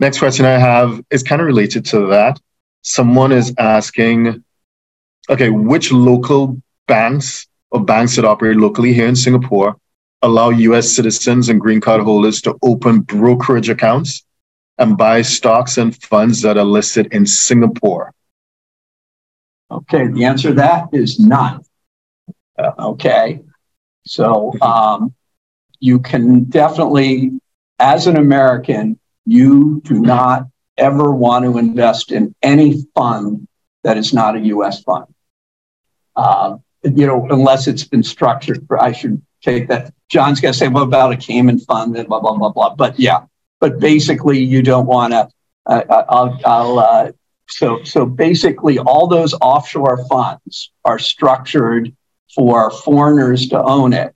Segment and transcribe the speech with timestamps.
[0.00, 2.40] Next question I have is kind of related to that.
[2.82, 4.44] Someone is asking,
[5.28, 9.76] okay, which local banks or banks that operate locally here in Singapore
[10.22, 14.24] allow US citizens and green card holders to open brokerage accounts
[14.78, 18.12] and buy stocks and funds that are listed in Singapore?
[19.70, 21.62] Okay, the answer to that is none.
[22.78, 23.40] Okay,
[24.06, 25.14] so um,
[25.78, 27.38] you can definitely,
[27.78, 30.46] as an American, you do not
[30.78, 33.46] ever want to invest in any fund
[33.84, 34.82] that is not a U.S.
[34.82, 35.06] fund.
[36.16, 38.66] Uh, you know, unless it's been structured.
[38.66, 39.92] For, I should take that.
[40.08, 42.74] John's going to say, "What about a Cayman fund?" And blah blah blah blah.
[42.74, 43.26] But yeah,
[43.60, 45.28] but basically, you don't want to.
[45.66, 47.12] Uh, uh, I'll, I'll uh,
[47.48, 51.94] so so basically, all those offshore funds are structured
[52.34, 54.14] for foreigners to own it.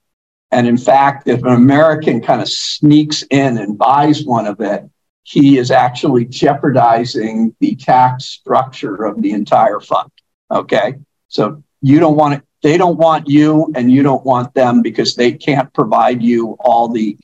[0.51, 4.83] And in fact, if an American kind of sneaks in and buys one of it,
[5.23, 10.11] he is actually jeopardizing the tax structure of the entire fund.
[10.51, 10.95] Okay.
[11.29, 15.15] So you don't want it, they don't want you and you don't want them because
[15.15, 17.17] they can't provide you all the,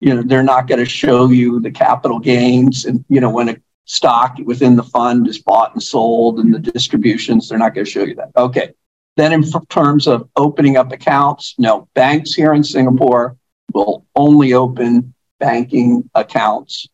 [0.00, 2.84] you know, they're not going to show you the capital gains.
[2.84, 6.58] And, you know, when a stock within the fund is bought and sold and the
[6.58, 8.30] distributions, they're not going to show you that.
[8.36, 8.72] Okay.
[9.16, 13.36] Then, in terms of opening up accounts, no, banks here in Singapore
[13.74, 16.88] will only open banking accounts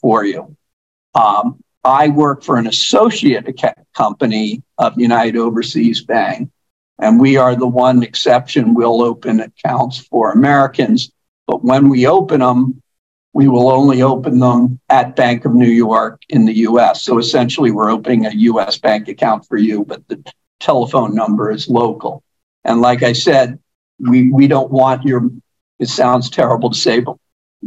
[0.00, 0.56] for you.
[1.14, 3.46] Um, I work for an associate
[3.94, 6.50] company of United Overseas Bank,
[7.00, 8.74] and we are the one exception.
[8.74, 11.10] We'll open accounts for Americans,
[11.46, 12.82] but when we open them,
[13.32, 17.02] we will only open them at Bank of New York in the US.
[17.02, 20.22] So essentially, we're opening a US bank account for you, but the
[20.58, 22.22] telephone number is local.
[22.64, 23.58] And like I said,
[23.98, 25.30] we, we don't want your,
[25.78, 27.16] it sounds terrible to say, but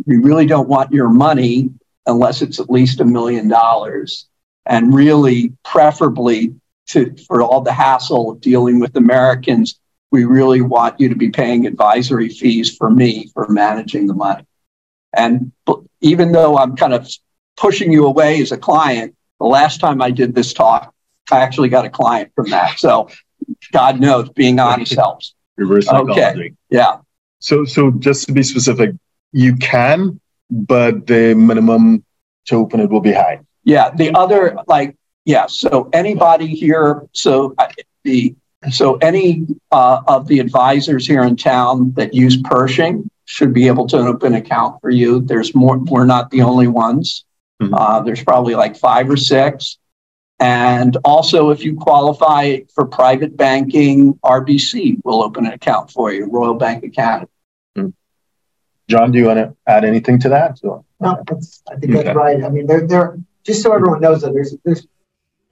[0.05, 1.69] we really don't want your money
[2.05, 4.27] unless it's at least a million dollars.
[4.65, 6.55] And really, preferably
[6.87, 9.79] to, for all the hassle of dealing with Americans,
[10.11, 14.45] we really want you to be paying advisory fees for me for managing the money.
[15.15, 15.51] And
[16.01, 17.09] even though I'm kind of
[17.57, 20.93] pushing you away as a client, the last time I did this talk,
[21.31, 22.79] I actually got a client from that.
[22.79, 23.09] So
[23.71, 25.35] God knows being honest helps.
[25.57, 26.21] Reverse psychology.
[26.21, 26.53] Okay.
[26.69, 26.97] Yeah.
[27.39, 28.91] So, so just to be specific,
[29.31, 30.19] you can,
[30.53, 32.03] but the minimum
[32.45, 33.39] to open it will be high.
[33.63, 33.91] Yeah.
[33.91, 35.47] The other, like, yeah.
[35.47, 37.67] So anybody here, so uh,
[38.03, 38.35] the
[38.71, 43.87] so any uh, of the advisors here in town that use Pershing should be able
[43.87, 45.21] to open an account for you.
[45.21, 45.77] There's more.
[45.77, 47.25] We're not the only ones.
[47.61, 47.73] Mm-hmm.
[47.73, 49.77] Uh, there's probably like five or six.
[50.39, 56.25] And also, if you qualify for private banking, RBC will open an account for you,
[56.25, 57.27] Royal Bank of Canada.
[57.27, 57.32] Hmm.
[58.93, 60.59] John, do you want to add anything to that?
[60.63, 62.43] No, I think that's right.
[62.43, 63.17] I mean, there, there.
[63.43, 64.85] Just so everyone knows that there's there's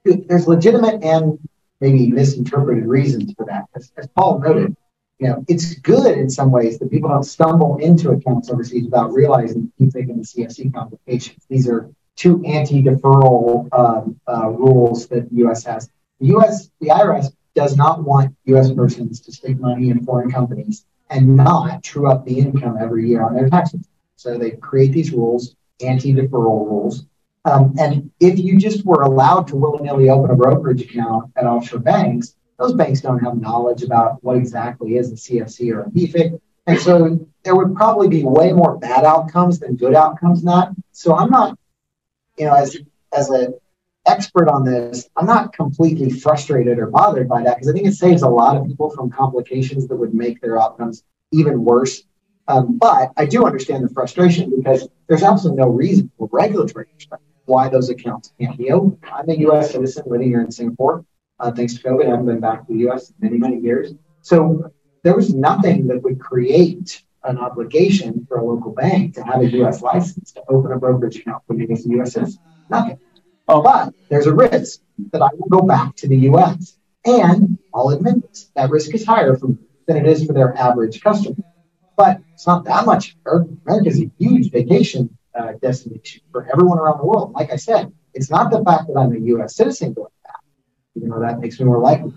[0.06, 1.40] there's legitimate and
[1.80, 3.66] maybe misinterpreted reasons for that.
[3.76, 4.76] As, as Paul noted,
[5.18, 9.12] you know, it's good in some ways that people don't stumble into accounts overseas without
[9.12, 11.44] realizing keep taking the CFC complications.
[11.50, 15.64] These are two anti-deferral um, uh, rules that the U.S.
[15.64, 15.90] has.
[16.20, 16.70] The U.S.
[16.80, 18.72] the IRS does not want U.S.
[18.72, 23.22] persons to stick money in foreign companies and not true up the income every year
[23.22, 23.88] on their taxes.
[24.16, 27.06] So they create these rules, anti-deferral rules.
[27.46, 31.80] Um, and if you just were allowed to willy-nilly open a brokerage account at offshore
[31.80, 36.40] banks, those banks don't have knowledge about what exactly is a CFC or a PFIC.
[36.68, 41.16] And so there would probably be way more bad outcomes than good outcomes Not So
[41.16, 41.58] I'm not
[42.38, 42.78] you know, as
[43.16, 43.54] as an
[44.06, 47.94] expert on this, I'm not completely frustrated or bothered by that because I think it
[47.94, 52.04] saves a lot of people from complications that would make their outcomes even worse.
[52.48, 56.88] Um, but I do understand the frustration because there's absolutely no reason for regulatory
[57.46, 58.98] why those accounts can't be open.
[59.12, 59.72] I'm a U.S.
[59.72, 61.06] citizen living here in Singapore.
[61.40, 63.10] Uh, thanks to COVID, I haven't been back to the U.S.
[63.10, 63.94] in many, many years.
[64.22, 64.72] So
[65.04, 69.50] there was nothing that would create an obligation for a local bank to have a
[69.58, 69.82] U.S.
[69.82, 72.14] license to open a brokerage account for me as a U.S.
[72.14, 72.42] citizen.
[72.70, 73.00] Nothing.
[73.48, 76.78] Oh, but there's a risk that I will go back to the U.S.
[77.06, 79.56] And I'll admit this, that risk is higher for,
[79.88, 81.36] than it is for their average customer.
[81.98, 83.18] But it's not that much.
[83.26, 87.34] America is a huge vacation uh, destination for everyone around the world.
[87.34, 89.56] Like I said, it's not the fact that I'm a U.S.
[89.56, 90.42] citizen going back,
[90.96, 92.14] even though that makes me more likely.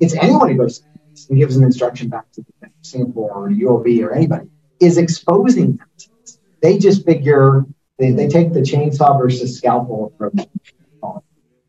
[0.00, 0.82] It's anyone who goes
[1.28, 2.44] and gives an instruction back to
[2.80, 4.48] Singapore or UOB or anybody,
[4.80, 5.88] is exposing them.
[6.60, 7.64] They just figure
[7.98, 10.46] they, they take the chainsaw versus scalpel approach.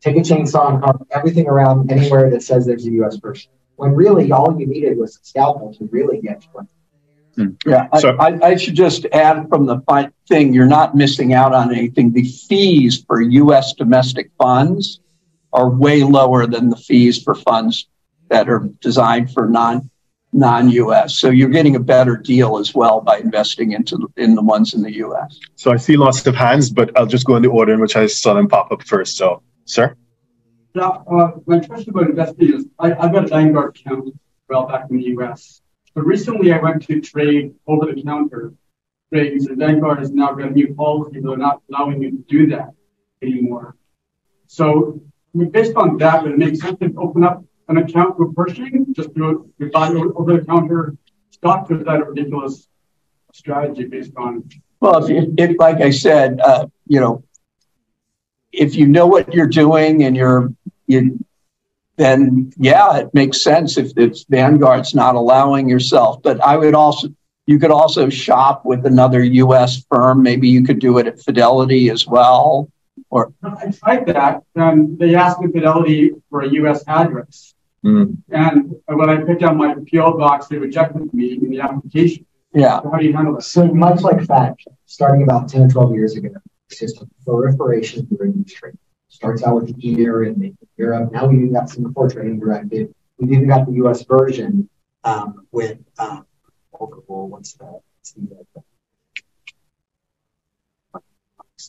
[0.00, 3.18] Take a chainsaw and carve everything around anywhere that says there's a U.S.
[3.18, 3.50] person.
[3.76, 6.68] When really all you needed was a scalpel to really get you.
[7.36, 7.56] Mm.
[7.66, 9.80] Yeah, so, I, I, should just add from the
[10.28, 12.12] thing, you're not missing out on anything.
[12.12, 13.72] The fees for U.S.
[13.72, 15.00] domestic funds
[15.52, 17.88] are way lower than the fees for funds
[18.28, 19.90] that are designed for non
[20.34, 21.16] non-U.S.
[21.16, 24.82] So you're getting a better deal as well by investing into in the ones in
[24.82, 25.38] the U.S.
[25.54, 27.96] So I see lots of hands, but I'll just go in the order in which
[27.96, 29.16] I saw them pop up first.
[29.16, 29.96] So, sir.
[30.74, 34.12] Yeah, uh, my question about investing is I, have got a Vanguard account
[34.48, 35.62] well back in the U.S.
[35.94, 38.52] But recently I went to trade over the counter
[39.12, 41.20] trades, and Vanguard has now got a new policy.
[41.20, 42.70] They're not allowing you to do that
[43.22, 43.76] anymore.
[44.48, 45.00] So
[45.52, 49.14] based on that, would it make sense to open up an account for Pershing, just
[49.14, 50.96] do it, buy over the counter
[51.30, 52.68] stock, is that a ridiculous
[53.32, 54.48] strategy based on?
[54.80, 57.24] Well, if, if like I said, uh, you know,
[58.52, 60.52] if you know what you're doing and you're,
[60.86, 61.24] you,
[61.96, 66.22] then yeah, it makes sense if it's Vanguard's not allowing yourself.
[66.22, 67.08] But I would also,
[67.46, 69.84] you could also shop with another U.S.
[69.90, 70.22] firm.
[70.22, 72.70] Maybe you could do it at Fidelity as well.
[73.10, 76.84] Or I tried that, and they asked me Fidelity for a U.S.
[76.86, 77.53] address.
[77.84, 78.16] Mm.
[78.30, 82.24] And when I picked up my PO box, they rejected me in the application.
[82.54, 82.80] Yeah.
[82.80, 83.42] So how do you handle that?
[83.42, 86.30] So much like fact, starting about 10 or 12 years ago,
[86.70, 88.72] it's just a proliferation of the industry.
[89.08, 91.12] Starts out with the EMIR in Europe.
[91.12, 92.88] Now we even got Singapore Trading Directive.
[93.18, 94.68] We've even got the US version
[95.04, 96.26] um, with um,
[96.72, 98.62] multiple, what's the, what's the
[100.94, 100.98] uh,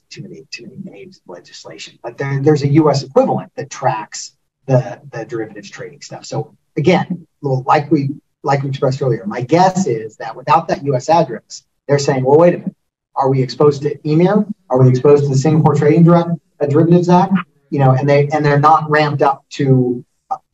[0.10, 2.00] too many too many names of legislation.
[2.02, 3.04] But there, there's a U.S.
[3.04, 4.36] equivalent that tracks
[4.66, 6.26] the, the derivatives trading stuff.
[6.26, 8.10] So again, like we
[8.44, 11.10] like we expressed earlier, my guess is that without that U.S.
[11.10, 12.76] address, they're saying, well, wait a minute,
[13.16, 14.52] are we exposed to EMIR?
[14.70, 16.30] Are we exposed to the Singapore Trading Direct,
[16.60, 17.34] uh, Derivatives Act?
[17.70, 20.06] You know, and they and they're not ramped up to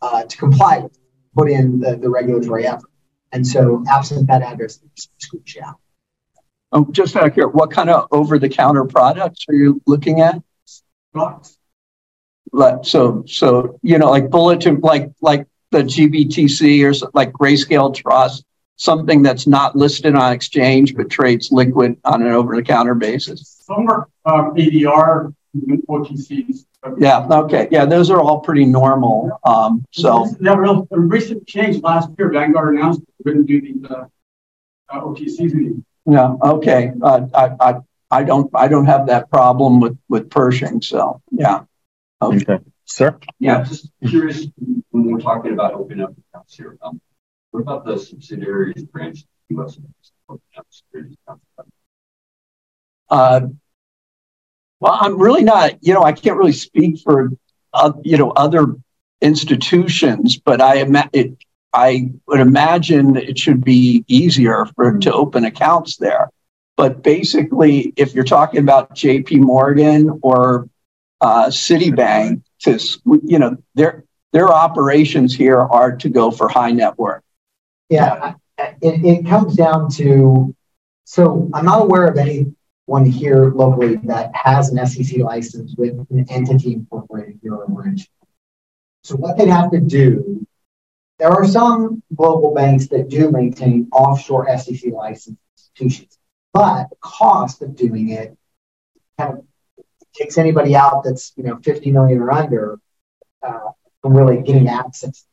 [0.02, 0.98] uh, to comply with,
[1.36, 2.90] put in the, the regulatory effort.
[3.32, 5.78] And so, absent that address, they just scooch out.
[6.74, 10.42] Um, just out of here, what kind of over-the-counter products are you looking at?
[12.54, 18.46] Stocks so so you know like bulletin like like the GBTC or like Grayscale Trust,
[18.76, 23.64] something that's not listed on exchange but trades liquid on an over-the-counter basis.
[23.66, 25.34] Some are um, ADR
[25.90, 26.66] OTCs.
[26.98, 27.28] Yeah.
[27.30, 27.68] Okay.
[27.72, 29.40] Yeah, those are all pretty normal.
[29.44, 32.32] Um, so yeah, real a recent change last year.
[32.32, 34.06] Vanguard announced we wouldn't do these uh,
[34.90, 35.84] uh, OTCs anymore.
[36.06, 36.36] Yeah.
[36.44, 36.92] Okay.
[37.02, 37.76] Uh, I, I
[38.10, 40.82] I don't I don't have that problem with with Pershing.
[40.82, 41.66] So yeah.
[42.22, 42.60] Okay.
[42.86, 43.18] Sir?
[43.40, 44.46] Yeah, just curious
[44.92, 46.78] when we're talking about opening up accounts here.
[46.82, 47.02] Um,
[47.52, 49.78] what about the subsidiaries branch U.S.
[53.10, 53.42] Uh,
[54.80, 57.30] well, I'm really not, you know, I can't really speak for,
[57.74, 58.76] uh, you know, other
[59.22, 61.38] institutions, but I am, it,
[61.74, 66.30] I would imagine it should be easier for to open accounts there.
[66.78, 69.38] But basically, if you're talking about J.P.
[69.38, 70.68] Morgan or
[71.22, 72.80] uh, Citibank to,
[73.24, 74.04] you know, their
[74.34, 77.24] their operations here are to go for high net worth.
[77.90, 80.56] Yeah, it, it comes down to.
[81.06, 86.26] So I'm not aware of anyone here locally that has an SEC license with an
[86.30, 88.10] entity incorporated here in Orange.
[89.04, 90.46] So what they'd have to do.
[91.20, 96.18] There are some global banks that do maintain offshore SEC licensed institutions,
[96.52, 98.36] but the cost of doing it
[99.20, 99.46] kind of
[100.14, 102.80] takes anybody out that's you know 50 million or under
[103.44, 105.26] uh, from really getting access.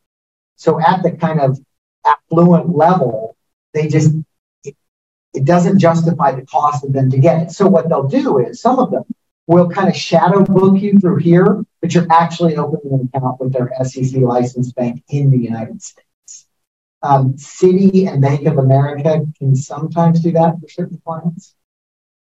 [0.57, 1.59] So at the kind of
[2.05, 3.37] affluent level,
[3.75, 4.13] they just
[4.65, 4.77] it,
[5.35, 7.51] it doesn't justify the cost of them to get it.
[7.53, 9.05] So what they'll do is some of them
[9.47, 13.53] will kind of shadow book you through here, but you're actually opening an account with
[13.53, 16.47] their SEC licensed bank in the United States.
[17.03, 21.55] Um, and Bank of America can sometimes do that for certain clients.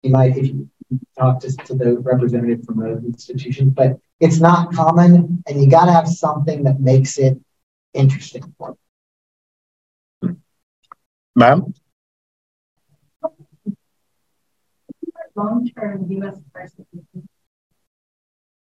[0.04, 0.70] You might, if you
[1.18, 5.86] talk to, to the representative from those institutions, but it's not common, and you got
[5.86, 7.40] to have something that makes it
[7.94, 8.76] interesting for
[10.22, 10.42] them.
[11.36, 11.74] Ma'am?
[15.36, 16.40] Long-term U.S.
[16.52, 17.30] persecution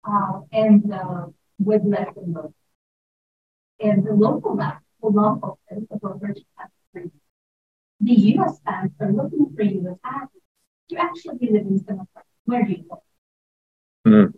[0.04, 1.28] uh, and uh,
[1.60, 2.54] with Luxembourg.
[3.80, 6.44] And the local bank will not open the brokerage
[6.94, 8.60] The U.S.
[8.60, 9.98] banks are looking for U.S.
[10.04, 10.45] assets
[10.90, 12.24] you actually live in Singapore.
[12.46, 13.02] Where do you go?
[14.08, 14.34] Mm.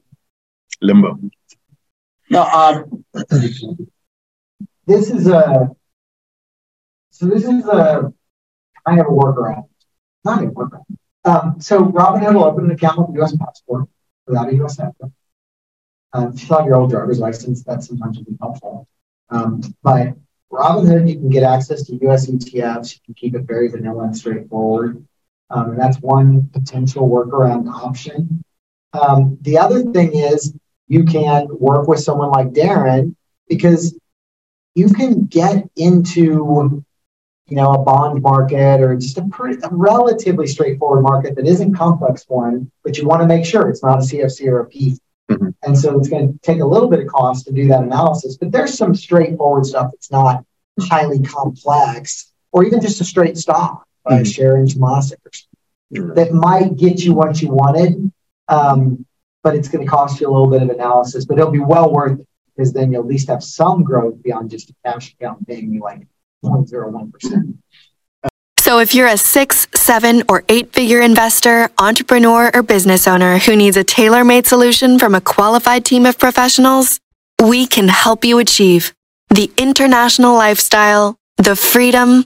[0.81, 1.19] Limbo.
[2.29, 3.05] No, um,
[4.85, 5.69] this is a
[7.11, 8.13] so this is a
[8.85, 9.67] kind of a workaround.
[10.23, 10.85] Not a workaround.
[11.25, 13.35] Um, so Robinhood will open an account with a U.S.
[13.35, 13.89] passport
[14.27, 14.77] without a U.S.
[14.77, 15.11] passport.
[16.13, 18.87] Um, if you have your old driver's license, that sometimes would be helpful.
[19.29, 20.13] Um, but
[20.51, 22.93] Robinhood, you can get access to US ETFs.
[22.93, 25.05] You can keep it very vanilla and straightforward.
[25.49, 28.43] Um, and that's one potential workaround option.
[28.93, 30.53] Um, the other thing is
[30.87, 33.15] you can work with someone like Derren
[33.47, 33.97] because
[34.75, 36.83] you can get into
[37.47, 41.73] you know a bond market or just a pretty a relatively straightforward market that isn't
[41.73, 44.97] complex one, but you want to make sure it's not a CFC or a P.
[45.29, 45.49] Mm-hmm.
[45.63, 48.37] And so it's going to take a little bit of cost to do that analysis,
[48.37, 50.45] but there's some straightforward stuff that's not
[50.81, 54.23] highly complex, or even just a straight stock by mm-hmm.
[54.23, 55.17] Sharon Tomasic
[55.91, 58.11] that might get you what you wanted,
[58.47, 59.05] um,
[59.43, 61.25] but it's going to cost you a little bit of analysis.
[61.25, 64.49] But it'll be well worth it because then you'll at least have some growth beyond
[64.49, 66.07] just a cash account paying you like
[66.43, 67.57] 0.01%.
[68.59, 73.55] So if you're a six, seven, or eight figure investor, entrepreneur, or business owner who
[73.55, 76.99] needs a tailor made solution from a qualified team of professionals,
[77.41, 78.93] we can help you achieve
[79.29, 82.25] the international lifestyle, the freedom,